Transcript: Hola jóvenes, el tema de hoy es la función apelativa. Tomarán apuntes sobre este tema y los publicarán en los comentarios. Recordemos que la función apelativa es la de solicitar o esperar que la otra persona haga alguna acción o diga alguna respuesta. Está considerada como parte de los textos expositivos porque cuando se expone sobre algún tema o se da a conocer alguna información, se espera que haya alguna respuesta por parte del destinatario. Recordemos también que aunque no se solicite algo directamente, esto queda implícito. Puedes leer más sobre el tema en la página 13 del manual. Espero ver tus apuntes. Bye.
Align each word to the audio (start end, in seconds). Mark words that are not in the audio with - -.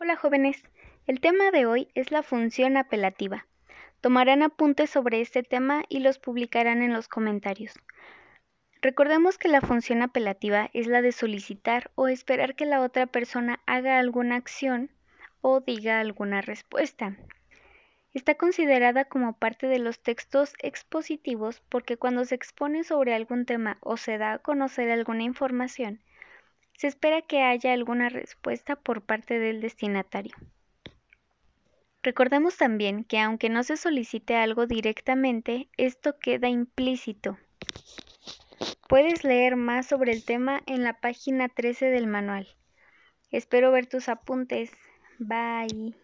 Hola 0.00 0.16
jóvenes, 0.16 0.60
el 1.06 1.20
tema 1.20 1.52
de 1.52 1.66
hoy 1.66 1.88
es 1.94 2.10
la 2.10 2.24
función 2.24 2.76
apelativa. 2.76 3.46
Tomarán 4.00 4.42
apuntes 4.42 4.90
sobre 4.90 5.20
este 5.20 5.44
tema 5.44 5.84
y 5.88 6.00
los 6.00 6.18
publicarán 6.18 6.82
en 6.82 6.92
los 6.92 7.06
comentarios. 7.06 7.74
Recordemos 8.82 9.38
que 9.38 9.46
la 9.46 9.60
función 9.60 10.02
apelativa 10.02 10.68
es 10.74 10.88
la 10.88 11.00
de 11.00 11.12
solicitar 11.12 11.92
o 11.94 12.08
esperar 12.08 12.56
que 12.56 12.66
la 12.66 12.80
otra 12.80 13.06
persona 13.06 13.60
haga 13.66 14.00
alguna 14.00 14.34
acción 14.34 14.90
o 15.42 15.60
diga 15.60 16.00
alguna 16.00 16.40
respuesta. 16.40 17.16
Está 18.12 18.34
considerada 18.34 19.04
como 19.04 19.38
parte 19.38 19.68
de 19.68 19.78
los 19.78 20.00
textos 20.00 20.54
expositivos 20.58 21.62
porque 21.68 21.96
cuando 21.96 22.24
se 22.24 22.34
expone 22.34 22.82
sobre 22.82 23.14
algún 23.14 23.46
tema 23.46 23.78
o 23.80 23.96
se 23.96 24.18
da 24.18 24.32
a 24.32 24.38
conocer 24.40 24.90
alguna 24.90 25.22
información, 25.22 26.00
se 26.76 26.88
espera 26.88 27.22
que 27.22 27.42
haya 27.42 27.72
alguna 27.72 28.08
respuesta 28.08 28.76
por 28.76 29.02
parte 29.02 29.38
del 29.38 29.60
destinatario. 29.60 30.34
Recordemos 32.02 32.56
también 32.58 33.04
que 33.04 33.18
aunque 33.18 33.48
no 33.48 33.62
se 33.62 33.76
solicite 33.76 34.36
algo 34.36 34.66
directamente, 34.66 35.68
esto 35.78 36.18
queda 36.18 36.48
implícito. 36.48 37.38
Puedes 38.88 39.24
leer 39.24 39.56
más 39.56 39.86
sobre 39.86 40.12
el 40.12 40.24
tema 40.24 40.60
en 40.66 40.84
la 40.84 41.00
página 41.00 41.48
13 41.48 41.86
del 41.86 42.06
manual. 42.06 42.46
Espero 43.30 43.72
ver 43.72 43.86
tus 43.86 44.08
apuntes. 44.08 44.70
Bye. 45.18 46.03